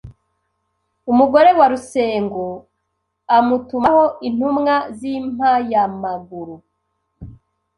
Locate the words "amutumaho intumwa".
3.37-4.75